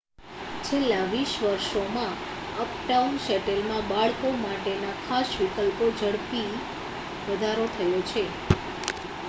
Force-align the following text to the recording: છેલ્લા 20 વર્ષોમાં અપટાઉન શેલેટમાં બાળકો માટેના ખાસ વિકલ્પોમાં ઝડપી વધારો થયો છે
છેલ્લા 0.63 1.01
20 1.09 1.33
વર્ષોમાં 1.41 2.15
અપટાઉન 2.55 3.19
શેલેટમાં 3.19 3.85
બાળકો 3.87 4.31
માટેના 4.39 4.97
ખાસ 5.03 5.37
વિકલ્પોમાં 5.37 5.95
ઝડપી 5.99 6.47
વધારો 7.27 7.69
થયો 7.73 8.01
છે 8.09 8.25